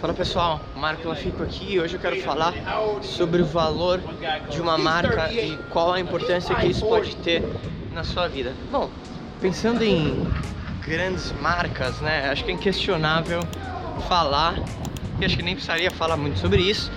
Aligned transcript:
Fala 0.00 0.14
pessoal, 0.14 0.60
Marco 0.76 1.08
Lafico 1.08 1.42
aqui 1.42 1.72
e 1.72 1.80
hoje 1.80 1.96
eu 1.96 2.00
quero 2.00 2.22
falar 2.22 2.54
sobre 3.02 3.42
o 3.42 3.44
valor 3.44 4.00
de 4.48 4.60
uma 4.60 4.78
marca 4.78 5.32
e 5.32 5.58
qual 5.70 5.92
a 5.92 5.98
importância 5.98 6.54
que 6.54 6.68
isso 6.68 6.86
pode 6.86 7.16
ter 7.16 7.42
na 7.92 8.04
sua 8.04 8.28
vida. 8.28 8.54
Bom, 8.70 8.88
pensando 9.40 9.82
em 9.82 10.24
grandes 10.86 11.32
marcas, 11.40 12.00
né, 12.00 12.30
acho 12.30 12.44
que 12.44 12.52
é 12.52 12.54
inquestionável 12.54 13.40
falar, 14.06 14.54
e 15.20 15.24
acho 15.24 15.36
que 15.36 15.42
nem 15.42 15.54
precisaria 15.56 15.90
falar 15.90 16.16
muito 16.16 16.38
sobre 16.38 16.62
isso, 16.62 16.92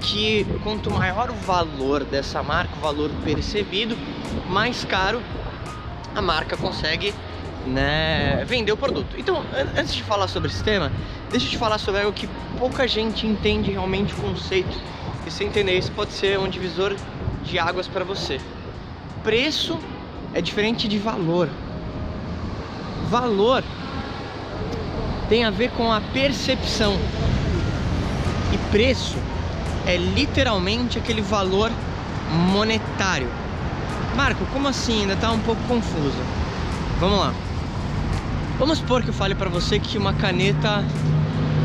que 0.00 0.44
quanto 0.64 0.90
maior 0.90 1.30
o 1.30 1.34
valor 1.34 2.02
dessa 2.02 2.42
marca, 2.42 2.74
o 2.76 2.80
valor 2.80 3.12
percebido, 3.22 3.96
mais 4.48 4.84
caro 4.84 5.22
a 6.16 6.20
marca 6.20 6.56
consegue 6.56 7.14
né, 7.66 8.44
vender 8.46 8.72
o 8.72 8.76
produto. 8.76 9.16
Então, 9.18 9.44
antes 9.76 9.94
de 9.94 10.02
falar 10.02 10.28
sobre 10.28 10.50
esse 10.50 10.62
tema, 10.62 10.90
deixa 11.30 11.46
eu 11.46 11.50
te 11.50 11.58
falar 11.58 11.78
sobre 11.78 12.00
algo 12.00 12.12
que 12.12 12.28
pouca 12.58 12.86
gente 12.88 13.26
entende 13.26 13.70
realmente 13.70 14.12
o 14.14 14.16
conceito. 14.16 14.76
E 15.26 15.30
se 15.30 15.44
entender 15.44 15.76
isso, 15.76 15.92
pode 15.92 16.12
ser 16.12 16.38
um 16.38 16.48
divisor 16.48 16.96
de 17.44 17.58
águas 17.58 17.86
para 17.86 18.04
você. 18.04 18.40
Preço 19.22 19.78
é 20.32 20.40
diferente 20.40 20.88
de 20.88 20.98
valor. 20.98 21.48
Valor 23.08 23.62
tem 25.28 25.44
a 25.44 25.50
ver 25.50 25.70
com 25.72 25.92
a 25.92 26.00
percepção. 26.00 26.96
E 28.52 28.58
preço 28.70 29.16
é 29.86 29.96
literalmente 29.96 30.98
aquele 30.98 31.20
valor 31.20 31.70
monetário. 32.52 33.28
Marco, 34.16 34.44
como 34.46 34.68
assim? 34.68 35.02
Ainda 35.02 35.14
está 35.14 35.30
um 35.30 35.40
pouco 35.40 35.62
confuso. 35.68 36.18
Vamos 36.98 37.18
lá. 37.18 37.34
Vamos 38.60 38.76
supor 38.76 39.02
que 39.02 39.08
eu 39.08 39.14
fale 39.14 39.34
para 39.34 39.48
você 39.48 39.80
que 39.80 39.96
uma 39.96 40.12
caneta 40.12 40.84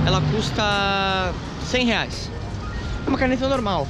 ela 0.08 0.22
custa 0.32 1.34
100 1.66 1.86
reais. 1.88 2.32
É 3.06 3.10
uma 3.10 3.18
caneta 3.18 3.50
normal, 3.50 3.86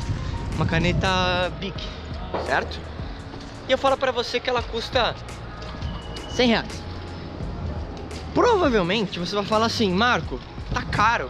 uma 0.55 0.65
caneta 0.65 1.53
Bic, 1.59 1.87
certo? 2.47 2.79
E 3.69 3.71
eu 3.71 3.77
falo 3.77 3.95
para 3.95 4.11
você 4.11 4.39
que 4.39 4.49
ela 4.49 4.63
custa 4.63 5.15
100 6.31 6.47
reais. 6.47 6.83
Provavelmente 8.33 9.19
você 9.19 9.35
vai 9.35 9.45
falar 9.45 9.67
assim, 9.67 9.91
Marco, 9.91 10.39
tá 10.73 10.81
caro. 10.81 11.29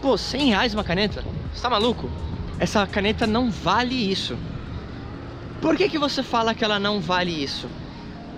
Pô, 0.00 0.16
100 0.16 0.50
reais 0.50 0.74
uma 0.74 0.84
caneta? 0.84 1.24
Você 1.52 1.60
tá 1.60 1.68
maluco? 1.68 2.08
Essa 2.56 2.86
caneta 2.86 3.26
não 3.26 3.50
vale 3.50 3.96
isso. 3.96 4.38
Por 5.60 5.76
que, 5.76 5.88
que 5.88 5.98
você 5.98 6.22
fala 6.22 6.54
que 6.54 6.64
ela 6.64 6.78
não 6.78 7.00
vale 7.00 7.32
isso? 7.32 7.68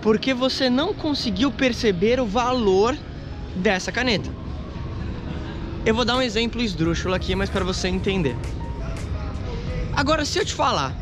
Porque 0.03 0.33
você 0.33 0.69
não 0.69 0.93
conseguiu 0.93 1.49
perceber 1.49 2.19
o 2.19 2.25
valor 2.25 2.95
dessa 3.55 3.89
caneta. 3.89 4.29
Eu 5.85 5.95
vou 5.95 6.03
dar 6.03 6.17
um 6.17 6.21
exemplo 6.21 6.61
esdrúxulo 6.61 7.15
aqui, 7.15 7.33
mas 7.33 7.49
para 7.49 7.63
você 7.63 7.87
entender. 7.87 8.35
Agora, 9.95 10.25
se 10.25 10.37
eu 10.37 10.45
te 10.45 10.53
falar 10.53 10.93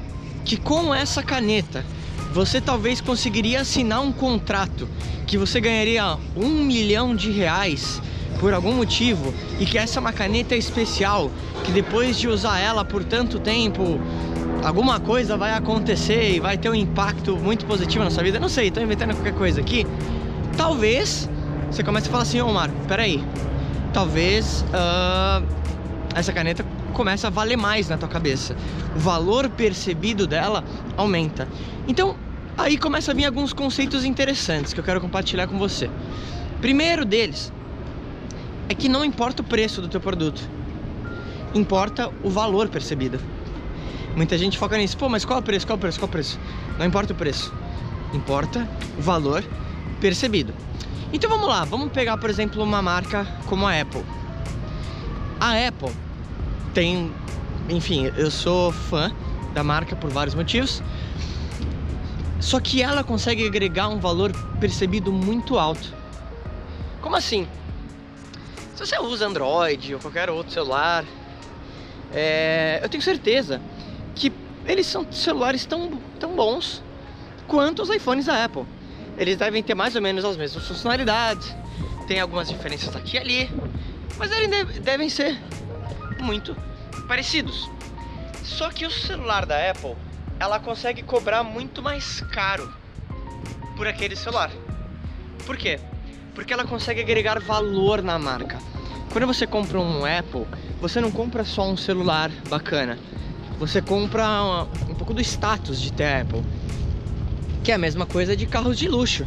que 0.45 0.55
com 0.55 0.93
essa 0.93 1.23
caneta 1.23 1.83
você 2.31 2.61
talvez 2.61 3.01
conseguiria 3.01 3.61
assinar 3.61 4.01
um 4.01 4.11
contrato 4.11 4.87
que 5.25 5.37
você 5.37 5.59
ganharia 5.59 6.17
um 6.35 6.63
milhão 6.63 7.15
de 7.15 7.31
reais 7.31 8.01
por 8.39 8.53
algum 8.53 8.73
motivo 8.73 9.33
e 9.59 9.65
que 9.65 9.77
essa 9.77 9.99
é 9.99 10.01
uma 10.01 10.13
caneta 10.13 10.55
especial 10.55 11.31
que 11.63 11.71
depois 11.71 12.17
de 12.17 12.27
usar 12.27 12.59
ela 12.59 12.85
por 12.85 13.03
tanto 13.03 13.39
tempo 13.39 13.99
alguma 14.63 14.99
coisa 14.99 15.37
vai 15.37 15.53
acontecer 15.53 16.35
e 16.35 16.39
vai 16.39 16.57
ter 16.57 16.69
um 16.69 16.75
impacto 16.75 17.35
muito 17.37 17.65
positivo 17.65 18.03
na 18.03 18.11
sua 18.11 18.23
vida. 18.23 18.39
Não 18.39 18.49
sei, 18.49 18.67
estou 18.67 18.81
inventando 18.81 19.13
qualquer 19.13 19.33
coisa 19.33 19.61
aqui. 19.61 19.85
Talvez 20.55 21.29
você 21.69 21.83
comece 21.83 22.07
a 22.07 22.11
falar 22.11 22.23
assim, 22.23 22.41
ô 22.41 22.47
oh, 22.47 22.87
peraí. 22.87 23.23
Talvez 23.93 24.63
uh, 24.69 25.45
essa 26.15 26.31
caneta 26.31 26.65
comece 26.93 27.25
a 27.25 27.29
valer 27.29 27.57
mais 27.57 27.89
na 27.89 27.97
tua 27.97 28.09
cabeça. 28.09 28.55
O 28.95 28.99
valor 28.99 29.49
percebido 29.49 30.27
dela 30.27 30.63
aumenta. 30.95 31.47
Então, 31.87 32.15
aí 32.57 32.77
começa 32.77 33.11
a 33.11 33.13
vir 33.13 33.25
alguns 33.25 33.53
conceitos 33.53 34.05
interessantes 34.05 34.73
que 34.73 34.79
eu 34.79 34.83
quero 34.83 35.01
compartilhar 35.01 35.47
com 35.47 35.57
você. 35.57 35.89
Primeiro 36.61 37.03
deles 37.03 37.51
é 38.69 38.75
que 38.75 38.87
não 38.87 39.03
importa 39.03 39.41
o 39.41 39.45
preço 39.45 39.81
do 39.81 39.87
teu 39.87 39.99
produto, 39.99 40.47
importa 41.53 42.09
o 42.23 42.29
valor 42.29 42.69
percebido. 42.69 43.19
Muita 44.15 44.37
gente 44.37 44.57
foca 44.57 44.77
nisso. 44.77 44.97
Pô, 44.97 45.07
mas 45.07 45.23
qual 45.23 45.39
é 45.39 45.41
o 45.41 45.43
preço? 45.43 45.65
Qual 45.65 45.75
é 45.75 45.77
o 45.77 45.81
preço? 45.81 45.99
Qual 45.99 46.07
é 46.07 46.09
o 46.09 46.11
preço? 46.11 46.39
Não 46.77 46.85
importa 46.85 47.13
o 47.13 47.15
preço. 47.15 47.53
Importa 48.13 48.67
o 48.97 49.01
valor 49.01 49.43
percebido. 49.99 50.53
Então 51.13 51.29
vamos 51.29 51.47
lá, 51.47 51.65
vamos 51.65 51.91
pegar, 51.91 52.17
por 52.17 52.29
exemplo, 52.29 52.63
uma 52.63 52.81
marca 52.81 53.27
como 53.45 53.67
a 53.67 53.79
Apple. 53.79 54.03
A 55.39 55.67
Apple 55.67 55.91
tem, 56.73 57.11
enfim, 57.69 58.11
eu 58.15 58.31
sou 58.31 58.71
fã 58.71 59.11
da 59.53 59.63
marca 59.63 59.95
por 59.95 60.09
vários 60.09 60.35
motivos. 60.35 60.81
Só 62.39 62.59
que 62.59 62.81
ela 62.81 63.03
consegue 63.03 63.45
agregar 63.45 63.87
um 63.89 63.99
valor 63.99 64.31
percebido 64.59 65.11
muito 65.11 65.59
alto. 65.59 65.93
Como 67.01 67.15
assim? 67.15 67.47
Se 68.75 68.85
você 68.85 68.97
usa 68.99 69.27
Android 69.27 69.93
ou 69.93 69.99
qualquer 69.99 70.29
outro 70.29 70.51
celular, 70.51 71.05
é, 72.13 72.79
eu 72.81 72.89
tenho 72.89 73.03
certeza 73.03 73.61
eles 74.65 74.85
são 74.87 75.11
celulares 75.11 75.65
tão, 75.65 75.91
tão 76.19 76.35
bons 76.35 76.83
quanto 77.47 77.81
os 77.81 77.89
iPhones 77.89 78.25
da 78.25 78.45
Apple. 78.45 78.65
Eles 79.17 79.37
devem 79.37 79.61
ter 79.61 79.75
mais 79.75 79.95
ou 79.95 80.01
menos 80.01 80.23
as 80.23 80.37
mesmas 80.37 80.65
funcionalidades, 80.65 81.53
tem 82.07 82.19
algumas 82.19 82.49
diferenças 82.49 82.95
aqui 82.95 83.17
e 83.17 83.19
ali, 83.19 83.51
mas 84.17 84.31
eles 84.31 84.79
devem 84.79 85.09
ser 85.09 85.37
muito 86.19 86.55
parecidos. 87.07 87.69
Só 88.43 88.69
que 88.69 88.85
o 88.85 88.91
celular 88.91 89.45
da 89.45 89.69
Apple, 89.69 89.95
ela 90.39 90.59
consegue 90.59 91.03
cobrar 91.03 91.43
muito 91.43 91.81
mais 91.81 92.21
caro 92.31 92.73
por 93.75 93.87
aquele 93.87 94.15
celular. 94.15 94.51
Por 95.45 95.57
quê? 95.57 95.79
Porque 96.33 96.53
ela 96.53 96.63
consegue 96.63 97.01
agregar 97.01 97.39
valor 97.39 98.01
na 98.01 98.17
marca. 98.17 98.57
Quando 99.11 99.27
você 99.27 99.45
compra 99.45 99.79
um 99.79 100.05
Apple, 100.05 100.47
você 100.79 101.01
não 101.01 101.11
compra 101.11 101.43
só 101.43 101.69
um 101.69 101.75
celular 101.75 102.31
bacana 102.49 102.97
você 103.61 103.79
compra 103.79 104.65
um 104.89 104.95
pouco 104.95 105.13
do 105.13 105.21
status 105.21 105.79
de 105.79 105.93
ter 105.93 106.21
Apple. 106.21 106.41
Que 107.63 107.71
é 107.71 107.75
a 107.75 107.77
mesma 107.77 108.07
coisa 108.07 108.35
de 108.35 108.47
carros 108.47 108.75
de 108.75 108.87
luxo. 108.87 109.23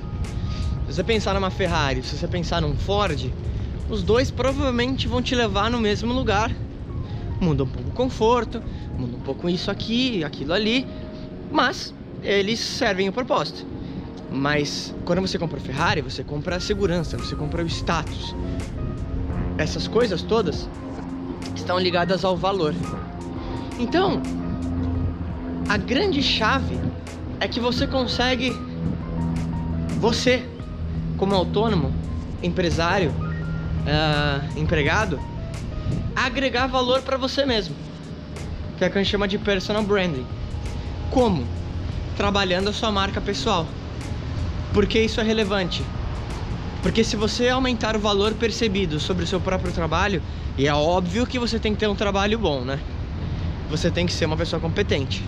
Se 0.88 0.94
você 0.94 1.04
pensar 1.04 1.34
numa 1.34 1.50
Ferrari, 1.50 2.02
se 2.02 2.16
você 2.16 2.26
pensar 2.26 2.60
num 2.60 2.74
Ford, 2.74 3.32
os 3.88 4.02
dois 4.02 4.32
provavelmente 4.32 5.06
vão 5.06 5.22
te 5.22 5.36
levar 5.36 5.70
no 5.70 5.78
mesmo 5.78 6.12
lugar. 6.12 6.50
Muda 7.40 7.62
um 7.62 7.68
pouco 7.68 7.90
o 7.90 7.92
conforto, 7.92 8.60
muda 8.98 9.16
um 9.16 9.20
pouco 9.20 9.48
isso 9.48 9.70
aqui, 9.70 10.24
aquilo 10.24 10.52
ali, 10.52 10.84
mas 11.52 11.94
eles 12.20 12.58
servem 12.58 13.08
o 13.08 13.12
propósito. 13.12 13.64
Mas 14.32 14.92
quando 15.04 15.20
você 15.20 15.38
compra 15.38 15.60
Ferrari, 15.60 16.00
você 16.00 16.24
compra 16.24 16.56
a 16.56 16.60
segurança, 16.60 17.16
você 17.16 17.36
compra 17.36 17.62
o 17.62 17.66
status. 17.68 18.34
Essas 19.56 19.86
coisas 19.86 20.22
todas 20.22 20.68
estão 21.54 21.78
ligadas 21.78 22.24
ao 22.24 22.36
valor. 22.36 22.74
Então, 23.78 24.22
a 25.68 25.76
grande 25.76 26.22
chave 26.22 26.78
é 27.40 27.48
que 27.48 27.58
você 27.58 27.86
consegue, 27.86 28.52
você, 29.98 30.46
como 31.16 31.34
autônomo, 31.34 31.92
empresário, 32.42 33.10
uh, 33.10 34.58
empregado, 34.58 35.18
agregar 36.14 36.66
valor 36.66 37.02
para 37.02 37.16
você 37.16 37.44
mesmo, 37.44 37.74
que 38.78 38.84
é 38.84 38.88
o 38.88 38.90
que 38.90 38.98
a 38.98 39.02
gente 39.02 39.10
chama 39.10 39.26
de 39.26 39.38
personal 39.38 39.82
branding. 39.82 40.26
Como? 41.10 41.44
Trabalhando 42.16 42.68
a 42.68 42.72
sua 42.72 42.92
marca 42.92 43.20
pessoal. 43.20 43.66
Por 44.72 44.86
que 44.86 45.00
isso 45.00 45.20
é 45.20 45.24
relevante? 45.24 45.84
Porque 46.82 47.02
se 47.02 47.16
você 47.16 47.48
aumentar 47.48 47.96
o 47.96 47.98
valor 47.98 48.34
percebido 48.34 49.00
sobre 49.00 49.24
o 49.24 49.26
seu 49.26 49.40
próprio 49.40 49.72
trabalho, 49.72 50.22
e 50.56 50.68
é 50.68 50.74
óbvio 50.74 51.26
que 51.26 51.38
você 51.38 51.58
tem 51.58 51.72
que 51.72 51.80
ter 51.80 51.88
um 51.88 51.94
trabalho 51.94 52.38
bom, 52.38 52.60
né? 52.60 52.78
Você 53.70 53.90
tem 53.90 54.06
que 54.06 54.12
ser 54.12 54.26
uma 54.26 54.36
pessoa 54.36 54.60
competente. 54.60 55.24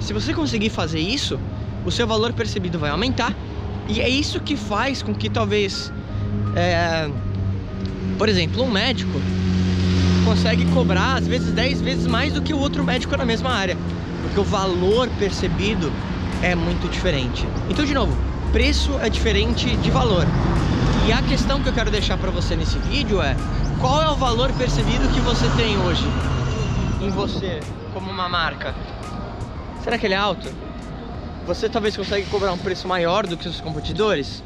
Se 0.00 0.12
você 0.12 0.32
conseguir 0.32 0.70
fazer 0.70 1.00
isso, 1.00 1.38
o 1.84 1.90
seu 1.90 2.06
valor 2.06 2.32
percebido 2.32 2.78
vai 2.78 2.90
aumentar 2.90 3.34
e 3.88 4.00
é 4.00 4.08
isso 4.08 4.40
que 4.40 4.56
faz 4.56 5.02
com 5.02 5.14
que 5.14 5.28
talvez, 5.30 5.92
é, 6.54 7.08
por 8.16 8.28
exemplo, 8.28 8.62
um 8.62 8.70
médico 8.70 9.20
consegue 10.24 10.66
cobrar 10.66 11.14
às 11.16 11.26
vezes 11.26 11.52
10 11.52 11.80
vezes 11.80 12.06
mais 12.06 12.34
do 12.34 12.42
que 12.42 12.52
o 12.52 12.58
outro 12.58 12.84
médico 12.84 13.16
na 13.16 13.24
mesma 13.24 13.50
área, 13.50 13.76
porque 14.22 14.38
o 14.38 14.44
valor 14.44 15.08
percebido 15.18 15.90
é 16.42 16.54
muito 16.54 16.88
diferente. 16.88 17.46
Então, 17.70 17.84
de 17.84 17.94
novo, 17.94 18.14
preço 18.52 18.98
é 19.00 19.08
diferente 19.08 19.74
de 19.76 19.90
valor. 19.90 20.26
E 21.06 21.12
a 21.12 21.22
questão 21.22 21.62
que 21.62 21.68
eu 21.68 21.72
quero 21.72 21.90
deixar 21.90 22.18
para 22.18 22.30
você 22.30 22.54
nesse 22.54 22.78
vídeo 22.78 23.22
é 23.22 23.34
qual 23.80 24.02
é 24.02 24.10
o 24.10 24.16
valor 24.16 24.52
percebido 24.52 25.08
que 25.14 25.20
você 25.20 25.48
tem 25.56 25.78
hoje? 25.78 26.06
Em 27.08 27.10
você 27.10 27.60
como 27.94 28.10
uma 28.10 28.28
marca, 28.28 28.74
será 29.82 29.98
que 29.98 30.06
ele 30.06 30.14
é 30.14 30.18
alto? 30.18 30.48
Você 31.46 31.68
talvez 31.68 31.96
consegue 31.96 32.26
cobrar 32.26 32.52
um 32.52 32.58
preço 32.58 32.86
maior 32.86 33.26
do 33.26 33.36
que 33.36 33.48
os 33.48 33.60
competidores? 33.60 34.42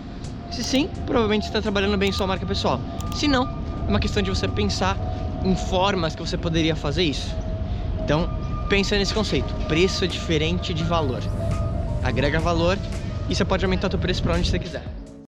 Se 0.51 0.63
sim, 0.63 0.89
provavelmente 1.05 1.47
está 1.47 1.61
trabalhando 1.61 1.99
bem 1.99 2.13
sua 2.13 2.27
marca 2.27 2.47
pessoal. 2.47 2.81
Se 3.17 3.27
não, 3.27 3.45
é 3.87 3.91
uma 3.91 3.99
questão 3.99 4.23
de 4.23 4.31
você 4.31 4.47
pensar 4.47 4.97
em 5.45 5.57
formas 5.57 6.15
que 6.15 6.23
você 6.23 6.39
poderia 6.39 6.77
fazer 6.77 7.03
isso. 7.03 7.35
Então, 7.99 8.31
pensa 8.69 8.97
nesse 8.97 9.13
conceito. 9.13 9.53
Preço 9.67 10.05
é 10.05 10.07
diferente 10.07 10.73
de 10.73 10.85
valor. 10.85 11.23
Agrega 12.05 12.39
valor 12.39 12.79
e 13.29 13.35
você 13.35 13.45
pode 13.45 13.65
aumentar 13.65 13.93
o 13.93 13.99
preço 13.99 14.23
para 14.23 14.35
onde 14.35 14.49
você 14.49 14.59
quiser. 14.59 15.02